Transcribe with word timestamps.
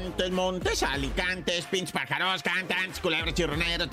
Montes, 0.00 0.30
Montes, 0.30 0.82
Alicantes, 0.82 1.66
Pinch 1.66 1.92
Pájaros, 1.92 2.42
Cantantes, 2.42 2.98
Culebras, 3.00 3.34
Chirroneros, 3.34 3.88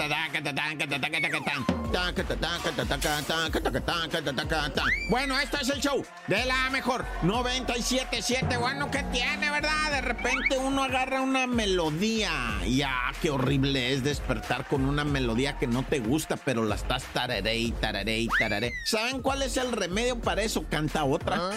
Bueno, 5.09 5.39
esto 5.39 5.57
es 5.61 5.69
el 5.69 5.81
show 5.81 6.05
de 6.27 6.45
la 6.45 6.69
mejor 6.69 7.05
97.7. 7.23 8.57
Bueno, 8.57 8.89
¿qué 8.89 9.03
tiene, 9.11 9.51
verdad? 9.51 9.91
De 9.91 10.01
repente 10.01 10.57
uno 10.57 10.83
agarra 10.83 11.21
una 11.21 11.45
melodía 11.45 12.31
y 12.65 12.81
ah, 12.83 13.11
qué 13.21 13.29
horrible 13.29 13.93
es 13.93 14.03
despertar 14.03 14.65
con 14.67 14.85
una 14.85 15.03
melodía 15.03 15.57
que 15.57 15.67
no 15.67 15.83
te 15.83 15.99
gusta, 15.99 16.37
pero 16.37 16.63
la 16.63 16.75
estás 16.75 17.03
tararé 17.13 17.57
y 17.57 17.71
tararé 17.73 18.19
y 18.19 18.27
tararé. 18.27 18.71
¿Saben 18.85 19.21
cuál 19.21 19.41
es 19.41 19.57
el 19.57 19.73
remedio 19.73 20.19
para 20.19 20.41
eso? 20.41 20.63
Canta 20.69 21.03
otra. 21.03 21.51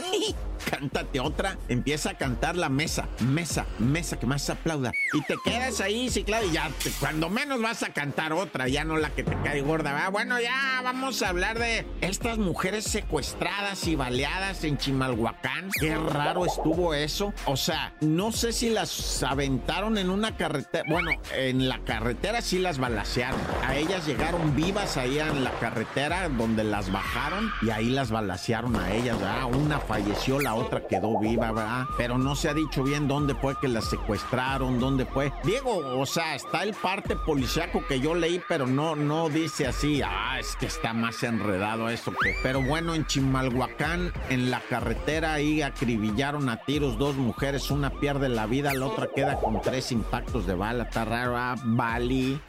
Cántate 0.68 1.20
otra. 1.20 1.56
Empieza 1.68 2.10
a 2.10 2.14
cantar 2.18 2.56
la 2.56 2.68
mesa, 2.68 3.08
mesa, 3.20 3.66
mesa 3.78 4.18
que 4.18 4.26
más 4.26 4.49
aplauda. 4.52 4.92
Y 5.12 5.22
te 5.22 5.36
quedas 5.44 5.80
ahí, 5.80 6.08
sí, 6.10 6.24
claro, 6.24 6.46
y 6.46 6.52
ya 6.52 6.70
cuando 6.98 7.28
menos 7.28 7.60
vas 7.60 7.82
a 7.82 7.92
cantar 7.92 8.32
otra, 8.32 8.68
ya 8.68 8.84
no 8.84 8.96
la 8.96 9.10
que 9.10 9.22
te 9.22 9.36
cae 9.42 9.60
gorda. 9.62 9.92
¿verdad? 9.92 10.12
Bueno, 10.12 10.40
ya 10.40 10.80
vamos 10.82 11.22
a 11.22 11.28
hablar 11.28 11.58
de 11.58 11.86
estas 12.00 12.38
mujeres 12.38 12.84
secuestradas 12.84 13.86
y 13.86 13.96
baleadas 13.96 14.64
en 14.64 14.78
Chimalhuacán. 14.78 15.70
Qué 15.78 15.96
raro 15.96 16.46
estuvo 16.46 16.94
eso. 16.94 17.32
O 17.46 17.56
sea, 17.56 17.94
no 18.00 18.32
sé 18.32 18.52
si 18.52 18.70
las 18.70 19.22
aventaron 19.22 19.98
en 19.98 20.10
una 20.10 20.36
carretera. 20.36 20.84
Bueno, 20.88 21.10
en 21.34 21.68
la 21.68 21.78
carretera 21.80 22.42
sí 22.42 22.58
las 22.58 22.78
balacearon. 22.78 23.40
A 23.66 23.76
ellas 23.76 24.06
llegaron 24.06 24.54
vivas 24.54 24.96
ahí 24.96 25.18
en 25.18 25.44
la 25.44 25.52
carretera 25.52 26.28
donde 26.28 26.64
las 26.64 26.90
bajaron 26.90 27.50
y 27.62 27.70
ahí 27.70 27.90
las 27.90 28.10
balacearon 28.10 28.76
a 28.76 28.92
ellas, 28.92 29.18
¿verdad? 29.18 29.44
Una 29.44 29.78
falleció, 29.78 30.40
la 30.40 30.54
otra 30.54 30.86
quedó 30.86 31.18
viva, 31.18 31.52
¿verdad? 31.52 31.84
Pero 31.96 32.18
no 32.18 32.36
se 32.36 32.48
ha 32.48 32.54
dicho 32.54 32.82
bien 32.82 33.08
dónde 33.08 33.34
fue 33.34 33.54
que 33.60 33.68
las 33.68 33.88
secuestraron, 33.88 34.29
dónde 34.30 35.06
fue. 35.06 35.32
Diego, 35.44 35.98
o 35.98 36.06
sea, 36.06 36.34
está 36.34 36.62
el 36.62 36.74
parte 36.74 37.16
policiaco 37.16 37.84
que 37.86 38.00
yo 38.00 38.14
leí, 38.14 38.40
pero 38.48 38.66
no, 38.66 38.94
no 38.94 39.28
dice 39.28 39.66
así. 39.66 40.02
Ah, 40.04 40.38
es 40.38 40.56
que 40.56 40.66
está 40.66 40.92
más 40.92 41.22
enredado 41.22 41.88
eso 41.88 42.12
que. 42.12 42.34
Pero 42.42 42.62
bueno, 42.62 42.94
en 42.94 43.06
Chimalhuacán, 43.06 44.12
en 44.28 44.50
la 44.50 44.60
carretera, 44.60 45.34
ahí 45.34 45.62
acribillaron 45.62 46.48
a 46.48 46.64
tiros 46.64 46.98
dos 46.98 47.16
mujeres. 47.16 47.70
Una 47.70 47.90
pierde 47.90 48.28
la 48.28 48.46
vida, 48.46 48.72
la 48.72 48.86
otra 48.86 49.08
queda 49.08 49.36
con 49.36 49.60
tres 49.60 49.90
impactos 49.92 50.46
de 50.46 50.54
bala. 50.54 50.84
Está 50.84 51.04
raro, 51.04 51.36
ah, 51.36 51.56
Bali. 51.62 52.40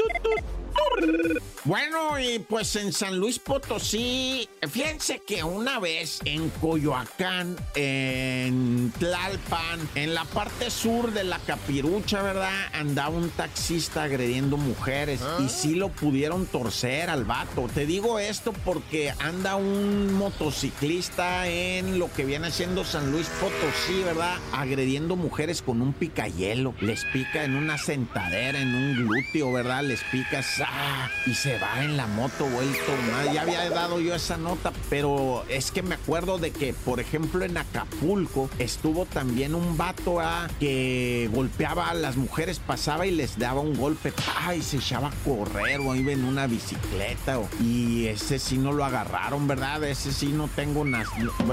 Bueno, 1.64 2.20
y 2.20 2.40
pues 2.40 2.76
en 2.76 2.92
San 2.92 3.20
Luis 3.20 3.38
Potosí, 3.38 4.50
fíjense 4.68 5.20
que 5.20 5.44
una 5.44 5.80
vez 5.80 6.20
en 6.26 6.50
Coyoacán, 6.50 7.56
en 7.76 8.92
Tlalpan, 8.98 9.80
en 9.94 10.16
la 10.16 10.26
parte 10.26 10.72
sur 10.72 11.14
de 11.14 11.24
la 11.24 11.38
Capirucha, 11.38 12.24
¿verdad? 12.24 12.52
Andaba 12.74 13.16
un 13.16 13.30
taxista 13.30 14.02
agrediendo 14.04 14.58
mujeres 14.58 15.22
y 15.40 15.50
sí 15.50 15.76
lo 15.76 15.90
pudieron 15.90 16.48
torcer 16.48 17.12
al 17.12 17.26
vato. 17.26 17.68
Te 17.72 17.86
digo 17.86 18.18
esto 18.18 18.54
porque 18.66 19.14
anda 19.20 19.56
un 19.56 20.14
motociclista 20.14 21.48
en 21.48 22.00
lo 22.00 22.12
que 22.12 22.26
viene 22.26 22.50
siendo 22.50 22.84
San 22.84 23.12
Luis 23.12 23.28
Potosí, 23.40 24.02
¿verdad? 24.04 24.40
Agrediendo 24.52 25.16
mujeres 25.16 25.62
con 25.62 25.84
un 25.84 25.94
picayelo. 25.94 26.74
Les 26.82 27.06
pica 27.06 27.44
en 27.44 27.56
una 27.56 27.78
sentadera, 27.78 28.60
en 28.60 28.74
un 28.74 28.96
glúteo, 28.96 29.54
¿verdad? 29.54 29.84
Les 29.84 30.02
pica 30.06 30.42
¡ah! 30.66 31.08
y 31.28 31.36
se 31.36 31.51
va 31.58 31.84
en 31.84 31.98
la 31.98 32.08
moto 32.08 32.46
vuelto 32.46 32.92
más. 33.12 33.34
Ya 33.34 33.42
había 33.42 33.70
dado 33.70 34.00
yo 34.00 34.16
esa 34.16 34.38
nota, 34.38 34.72
pero 34.90 35.44
es 35.50 35.72
que 35.72 35.82
me 35.82 35.96
acuerdo 35.96 36.38
de 36.38 36.52
que, 36.52 36.74
por 36.74 37.00
ejemplo, 37.00 37.44
en 37.44 37.58
Acapulco 37.58 38.50
estuvo 38.60 39.06
también 39.06 39.56
un 39.56 39.78
vato 39.78 40.20
¿ah? 40.20 40.48
que 40.60 41.30
golpeaba 41.34 41.90
a 41.90 41.94
las 41.94 42.18
mujeres, 42.18 42.60
pasaba 42.60 43.06
y 43.06 43.12
les 43.12 43.38
daba 43.38 43.62
un 43.62 43.76
golpe, 43.76 44.14
y 44.56 44.62
se 44.62 44.78
echaba 44.78 45.10
a 45.10 45.12
correr 45.24 45.80
o 45.80 45.96
iba 45.96 46.12
en 46.12 46.24
una 46.24 46.48
bicicleta. 46.48 47.40
y 47.60 48.08
ese 48.08 48.40
sí 48.40 48.58
no 48.58 48.72
lo 48.74 48.86
agarraron, 48.86 49.48
¿verdad? 49.48 49.84
Ese 49.84 50.12
sí 50.12 50.28
no 50.28 50.48
tengo 50.48 50.82
unas. 50.82 51.08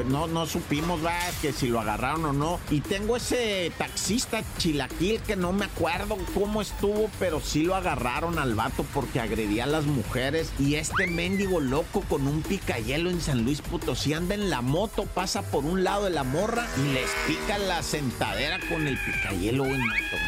No, 0.06 0.26
no 0.26 0.46
supimos, 0.46 1.02
¿verdad? 1.02 1.32
Que 1.42 1.52
si 1.52 1.68
lo 1.68 1.80
agarraron 1.80 2.24
o 2.24 2.32
no. 2.32 2.60
Y 2.70 2.80
tengo 2.80 3.16
ese 3.16 3.72
taxista 3.78 4.42
chilaquil 4.58 5.20
que 5.20 5.36
no 5.36 5.52
me 5.52 5.66
acuerdo 5.66 6.16
cómo 6.34 6.62
estuvo, 6.62 7.10
pero 7.18 7.40
sí 7.40 7.62
lo 7.62 7.74
agarraron 7.74 8.38
al 8.38 8.54
vato 8.54 8.84
porque 8.94 9.20
agredía 9.20 9.64
a 9.64 9.66
las 9.66 9.86
mujeres. 9.88 10.52
Y 10.58 10.76
este 10.76 11.06
mendigo 11.06 11.60
loco 11.60 12.02
con 12.08 12.26
un 12.26 12.42
picayelo 12.42 13.10
en 13.10 13.20
San 13.20 13.44
Luis 13.44 13.60
Potosí 13.60 14.14
anda 14.14 14.34
en 14.34 14.50
la 14.50 14.60
moto, 14.60 15.04
pasa 15.06 15.42
por 15.42 15.64
un 15.64 15.84
lado 15.84 16.04
de 16.04 16.10
la 16.10 16.24
morra 16.24 16.66
y 16.76 16.92
les 16.92 17.10
pica 17.26 17.58
la 17.58 17.82
sentadera 17.82 18.58
con 18.68 18.86
el 18.86 18.98
picayelo, 18.98 19.64
güey. 19.64 19.80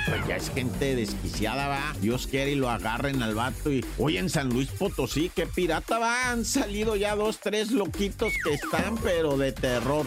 Pues 0.07 0.27
ya 0.27 0.37
es 0.37 0.51
gente 0.51 0.97
desquiciada, 0.97 1.69
va. 1.69 1.95
Dios 2.01 2.27
quiere 2.27 2.53
y 2.53 2.57
lo 2.57 2.71
agarren 2.71 3.23
al 3.23 3.35
vato. 3.35 3.73
Y 3.73 3.85
hoy 3.99 4.19
en 4.19 4.31
San 4.31 4.49
Luis 4.51 4.69
Potosí, 4.69 5.31
qué 5.35 5.47
pirata 5.47 5.99
va. 5.99 6.31
Han 6.31 6.45
salido 6.45 6.97
ya 6.97 7.15
dos, 7.15 7.39
tres 7.39 7.71
loquitos 7.71 8.33
que 8.45 8.55
están, 8.55 8.97
pero 8.99 9.37
de 9.37 9.53
terror. 9.53 10.07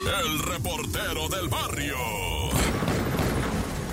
El 0.00 0.38
reportero 0.40 1.28
del 1.28 1.48
barrio. 1.48 1.96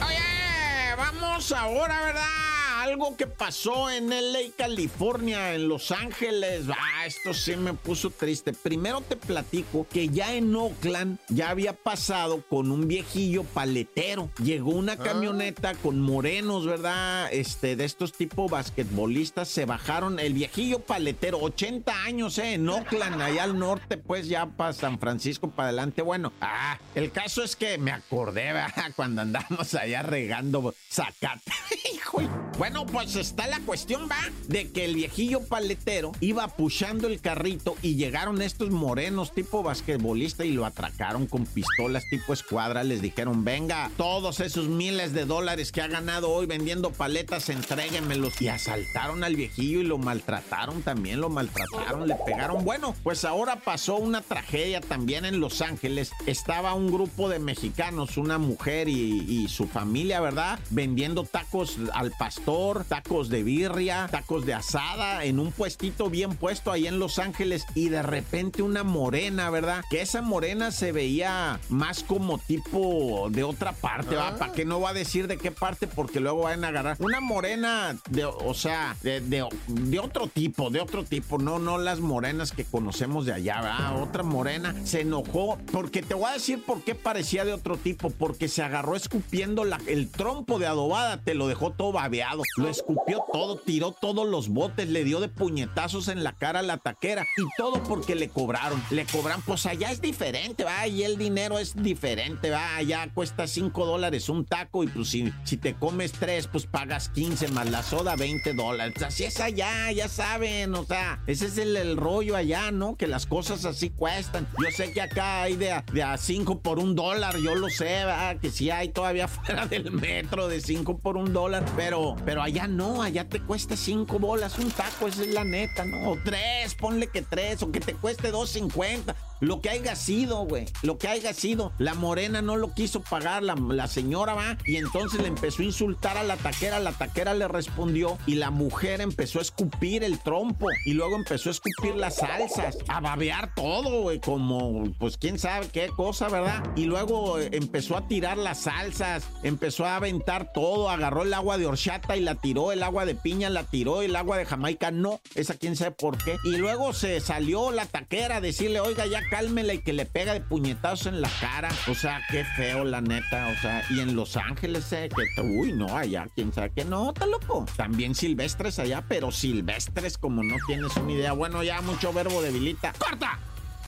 Oye, 0.05 0.95
vamos 0.97 1.51
ahora, 1.51 2.01
¿verdad? 2.03 2.54
Algo 2.85 3.17
que 3.17 3.25
pasó 3.25 3.89
en 3.89 4.11
LA, 4.11 4.51
California, 4.55 5.55
en 5.55 5.67
Los 5.67 5.89
Ángeles. 5.89 6.65
Ah, 6.69 7.07
esto 7.07 7.33
sí 7.33 7.55
me 7.55 7.73
puso 7.73 8.11
triste. 8.11 8.53
Primero 8.53 9.01
te 9.01 9.15
platico 9.15 9.87
que 9.89 10.09
ya 10.09 10.35
en 10.35 10.55
Oakland 10.55 11.17
ya 11.29 11.49
había 11.49 11.73
pasado 11.73 12.43
con 12.47 12.69
un 12.69 12.87
viejillo 12.87 13.43
paletero. 13.43 14.29
Llegó 14.37 14.69
una 14.69 14.97
camioneta 14.97 15.73
con 15.73 15.99
morenos, 15.99 16.67
¿verdad? 16.67 17.27
Este, 17.33 17.75
de 17.75 17.85
estos 17.85 18.13
tipos 18.13 18.51
basquetbolistas. 18.51 19.47
Se 19.47 19.65
bajaron 19.65 20.19
el 20.19 20.33
viejillo 20.33 20.77
paletero, 20.77 21.39
80 21.39 22.03
años, 22.03 22.37
¿eh? 22.37 22.53
En 22.53 22.69
Oakland, 22.69 23.19
allá 23.19 23.45
al 23.45 23.57
norte, 23.57 23.97
pues 23.97 24.27
ya 24.27 24.45
para 24.45 24.73
San 24.73 24.99
Francisco, 24.99 25.49
para 25.49 25.69
adelante. 25.69 26.03
Bueno, 26.03 26.33
ah, 26.39 26.77
el 26.93 27.11
caso 27.11 27.41
es 27.41 27.55
que 27.55 27.79
me 27.79 27.91
acordé, 27.91 28.53
¿verdad? 28.53 28.91
Cuando 28.95 29.23
andamos 29.23 29.73
allá 29.73 30.03
regando 30.03 30.75
zacate. 30.87 31.51
Hijo. 31.95 32.21
Bueno, 32.57 32.74
pues 32.83 33.15
está 33.15 33.47
la 33.47 33.59
cuestión, 33.61 34.09
va, 34.11 34.17
de 34.47 34.71
que 34.71 34.85
el 34.85 34.95
viejillo 34.95 35.41
paletero 35.41 36.11
iba 36.19 36.47
pushando 36.47 37.07
el 37.07 37.21
carrito 37.21 37.77
y 37.81 37.95
llegaron 37.95 38.41
estos 38.41 38.71
morenos 38.71 39.31
tipo 39.33 39.63
basquetbolista 39.63 40.43
y 40.43 40.51
lo 40.51 40.65
atracaron 40.65 41.27
con 41.27 41.45
pistolas 41.45 42.03
tipo 42.09 42.33
escuadra. 42.33 42.83
Les 42.83 43.01
dijeron, 43.01 43.45
venga, 43.45 43.91
todos 43.97 44.39
esos 44.39 44.67
miles 44.67 45.13
de 45.13 45.25
dólares 45.25 45.71
que 45.71 45.81
ha 45.81 45.87
ganado 45.87 46.31
hoy 46.31 46.47
vendiendo 46.47 46.91
paletas, 46.91 47.49
entréguenmelos. 47.49 48.41
Y 48.41 48.49
asaltaron 48.49 49.23
al 49.23 49.35
viejillo 49.35 49.79
y 49.79 49.83
lo 49.83 49.97
maltrataron 49.97 50.81
también, 50.81 51.21
lo 51.21 51.29
maltrataron, 51.29 52.07
le 52.07 52.15
pegaron. 52.25 52.65
Bueno, 52.65 52.95
pues 53.03 53.23
ahora 53.23 53.57
pasó 53.57 53.97
una 53.97 54.21
tragedia 54.21 54.81
también 54.81 55.25
en 55.25 55.39
Los 55.39 55.61
Ángeles. 55.61 56.11
Estaba 56.25 56.73
un 56.73 56.91
grupo 56.91 57.29
de 57.29 57.39
mexicanos, 57.39 58.17
una 58.17 58.37
mujer 58.37 58.89
y 58.89 59.47
su 59.47 59.67
familia, 59.67 60.19
¿verdad? 60.19 60.59
Vendiendo 60.71 61.23
tacos 61.23 61.77
al 61.93 62.11
pastor, 62.11 62.64
tacos 62.87 63.29
de 63.29 63.43
birria, 63.43 64.07
tacos 64.11 64.45
de 64.45 64.53
asada, 64.53 65.23
en 65.23 65.39
un 65.39 65.51
puestito 65.51 66.09
bien 66.09 66.35
puesto 66.35 66.71
ahí 66.71 66.87
en 66.87 66.99
Los 66.99 67.19
Ángeles. 67.19 67.65
Y 67.75 67.89
de 67.89 68.01
repente 68.01 68.61
una 68.61 68.83
morena, 68.83 69.49
¿verdad? 69.49 69.83
Que 69.89 70.01
esa 70.01 70.21
morena 70.21 70.71
se 70.71 70.91
veía 70.91 71.59
más 71.69 72.03
como 72.03 72.37
tipo 72.39 73.27
de 73.29 73.43
otra 73.43 73.71
parte, 73.73 74.15
¿va? 74.15 74.35
¿Para 74.37 74.51
qué 74.53 74.65
no 74.65 74.79
va 74.81 74.89
a 74.89 74.93
decir 74.93 75.27
de 75.27 75.37
qué 75.37 75.51
parte? 75.51 75.87
Porque 75.87 76.19
luego 76.19 76.41
van 76.43 76.63
a 76.65 76.69
agarrar. 76.69 76.97
Una 76.99 77.19
morena, 77.21 77.95
de, 78.09 78.25
o 78.25 78.53
sea, 78.53 78.95
de, 79.01 79.21
de- 79.21 79.45
de 79.67 79.99
otro 79.99 80.27
tipo, 80.27 80.69
de 80.69 80.79
otro 80.81 81.03
tipo. 81.03 81.37
No, 81.37 81.59
no 81.59 81.77
las 81.77 81.99
morenas 81.99 82.51
que 82.51 82.65
conocemos 82.65 83.25
de 83.25 83.33
allá, 83.33 83.61
¿verdad? 83.61 84.01
Otra 84.01 84.23
morena 84.23 84.75
se 84.83 85.01
enojó 85.01 85.57
porque 85.71 86.01
te 86.01 86.13
voy 86.13 86.25
a 86.29 86.33
decir 86.33 86.63
por 86.63 86.81
qué 86.83 86.95
parecía 86.95 87.45
de 87.45 87.53
otro 87.53 87.77
tipo. 87.77 88.09
Porque 88.09 88.47
se 88.47 88.63
agarró 88.63 88.95
escupiendo 88.95 89.63
la- 89.63 89.79
el 89.87 90.09
trompo 90.09 90.59
de 90.59 90.67
adobada, 90.67 91.21
te 91.21 91.33
lo 91.35 91.47
dejó 91.47 91.71
todo 91.71 91.91
babeado. 91.91 92.41
Lo 92.57 92.69
escupió 92.69 93.25
todo, 93.33 93.57
tiró 93.57 93.91
todos 93.91 94.27
los 94.27 94.49
botes, 94.49 94.87
le 94.87 95.03
dio 95.03 95.19
de 95.19 95.27
puñetazos 95.27 96.07
en 96.07 96.23
la 96.23 96.33
cara 96.33 96.59
a 96.59 96.63
la 96.63 96.77
taquera. 96.77 97.23
Y 97.37 97.43
todo 97.57 97.83
porque 97.83 98.15
le 98.15 98.29
cobraron. 98.29 98.81
Le 98.91 99.05
cobran, 99.05 99.41
pues 99.41 99.65
allá 99.65 99.91
es 99.91 100.01
diferente, 100.01 100.63
va. 100.63 100.87
Y 100.87 101.03
el 101.03 101.17
dinero 101.17 101.59
es 101.59 101.75
diferente, 101.75 102.49
va. 102.49 102.77
Allá 102.77 103.09
cuesta 103.13 103.47
5 103.47 103.85
dólares 103.85 104.29
un 104.29 104.45
taco. 104.45 104.83
Y 104.83 104.87
pues 104.87 105.09
si, 105.09 105.33
si 105.43 105.57
te 105.57 105.75
comes 105.75 106.13
tres, 106.13 106.47
pues 106.47 106.65
pagas 106.65 107.09
15 107.09 107.49
más 107.49 107.69
la 107.69 107.83
soda, 107.83 108.15
20 108.15 108.53
dólares. 108.53 109.01
Así 109.03 109.25
es 109.25 109.39
allá, 109.39 109.91
ya 109.91 110.07
saben. 110.07 110.73
O 110.75 110.85
sea, 110.85 111.21
ese 111.27 111.47
es 111.47 111.57
el, 111.57 111.75
el 111.75 111.97
rollo 111.97 112.35
allá, 112.35 112.71
¿no? 112.71 112.95
Que 112.95 113.07
las 113.07 113.25
cosas 113.25 113.65
así 113.65 113.89
cuestan. 113.89 114.47
Yo 114.61 114.71
sé 114.71 114.93
que 114.93 115.01
acá 115.01 115.43
hay 115.43 115.57
de 115.57 115.73
a, 115.73 115.85
de 115.91 116.03
a 116.03 116.17
5 116.17 116.59
por 116.59 116.79
un 116.79 116.95
dólar, 116.95 117.37
yo 117.37 117.55
lo 117.55 117.69
sé, 117.69 118.05
va. 118.05 118.35
Que 118.35 118.49
sí 118.49 118.69
hay 118.69 118.89
todavía 118.89 119.27
fuera 119.27 119.67
del 119.67 119.91
metro 119.91 120.47
de 120.47 120.61
5 120.61 120.99
por 120.99 121.17
un 121.17 121.33
dólar. 121.33 121.65
Pero, 121.75 122.15
pero 122.35 122.43
allá 122.43 122.67
no, 122.67 123.01
allá 123.01 123.29
te 123.29 123.39
cuesta 123.39 123.77
cinco 123.77 124.19
bolas 124.19 124.59
un 124.59 124.69
taco, 124.69 125.07
esa 125.07 125.21
es 125.21 125.29
la 125.29 125.45
neta, 125.45 125.85
¿no? 125.85 126.11
O 126.11 126.17
tres, 126.21 126.75
ponle 126.75 127.07
que 127.07 127.21
tres, 127.21 127.63
o 127.63 127.71
que 127.71 127.79
te 127.79 127.93
cueste 127.93 128.29
dos 128.29 128.49
cincuenta. 128.49 129.15
Lo 129.39 129.61
que 129.61 129.69
haya 129.69 129.95
sido, 129.95 130.45
güey. 130.45 130.65
Lo 130.81 130.97
que 130.97 131.07
haya 131.07 131.33
sido. 131.33 131.73
La 131.77 131.93
morena 131.93 132.41
no 132.41 132.55
lo 132.55 132.73
quiso 132.73 133.01
pagar, 133.01 133.43
la, 133.43 133.87
señora 133.87 134.33
va. 134.33 134.57
Y 134.65 134.77
entonces 134.77 135.21
le 135.21 135.27
empezó 135.27 135.61
a 135.61 135.65
insultar 135.65 136.17
a 136.17 136.23
la 136.23 136.37
taquera. 136.37 136.79
La 136.79 136.93
taquera 136.93 137.33
le 137.33 137.47
respondió. 137.47 138.17
Y 138.25 138.35
la 138.35 138.51
mujer 138.51 139.01
empezó 139.01 139.39
a 139.39 139.41
escupir 139.41 140.03
el 140.03 140.19
trompo. 140.19 140.67
Y 140.85 140.93
luego 140.93 141.15
empezó 141.15 141.49
a 141.49 141.51
escupir 141.51 141.95
las 141.95 142.17
salsas. 142.17 142.77
A 142.87 142.99
babear 143.01 143.53
todo, 143.53 144.03
güey. 144.03 144.19
Como, 144.19 144.91
pues 144.99 145.17
quién 145.17 145.37
sabe 145.37 145.67
qué 145.67 145.89
cosa, 145.89 146.29
¿verdad? 146.29 146.63
Y 146.75 146.85
luego 146.85 147.39
eh, 147.39 147.49
empezó 147.51 147.97
a 147.97 148.07
tirar 148.07 148.37
las 148.37 148.61
salsas. 148.61 149.27
Empezó 149.43 149.85
a 149.85 149.97
aventar 149.97 150.53
todo. 150.53 150.89
Agarró 150.89 151.23
el 151.23 151.33
agua 151.33 151.57
de 151.57 151.65
horchata 151.65 152.15
y 152.15 152.21
la 152.21 152.35
tiró. 152.35 152.71
El 152.71 152.83
agua 152.83 153.05
de 153.05 153.15
piña 153.15 153.49
la 153.49 153.63
tiró. 153.63 154.01
El 154.01 154.15
agua 154.15 154.37
de 154.37 154.45
Jamaica 154.45 154.91
no. 154.91 155.19
Esa 155.35 155.55
quién 155.55 155.75
sabe 155.75 155.91
por 155.91 156.17
qué. 156.23 156.37
Y 156.45 156.57
luego 156.57 156.93
se 156.93 157.19
salió 157.19 157.71
la 157.71 157.85
taquera 157.85 158.37
a 158.37 158.41
decirle, 158.41 158.79
oiga, 158.79 159.05
ya 159.05 159.24
cálmela 159.29 159.73
y 159.73 159.79
que 159.79 159.93
le 159.93 160.05
pega 160.05 160.33
de 160.33 160.41
puñetazos 160.41 161.07
en 161.07 161.21
la 161.21 161.29
cara. 161.39 161.69
O 161.89 161.95
sea, 161.95 162.21
qué 162.29 162.43
feo, 162.43 162.83
la 162.83 163.01
neta. 163.01 163.47
O 163.47 163.61
sea, 163.61 163.83
y 163.89 163.99
en 163.99 164.15
Los 164.15 164.37
Ángeles, 164.37 164.91
eh, 164.93 165.09
que, 165.09 165.41
uy, 165.41 165.73
no, 165.73 165.95
allá, 165.95 166.27
quién 166.35 166.53
sabe 166.53 166.71
que 166.71 166.85
no, 166.85 167.09
está 167.09 167.25
loco. 167.25 167.65
También 167.75 168.15
silvestres 168.15 168.79
allá, 168.79 169.03
pero 169.07 169.31
silvestres 169.31 170.17
como 170.17 170.43
no 170.43 170.55
tienes 170.67 170.95
una 170.97 171.11
idea. 171.11 171.31
Bueno, 171.33 171.63
ya 171.63 171.81
mucho 171.81 172.13
verbo 172.13 172.41
debilita. 172.41 172.93
¡Corta! 172.97 173.39